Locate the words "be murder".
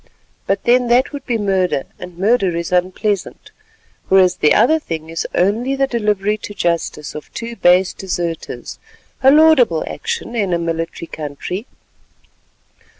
1.27-1.83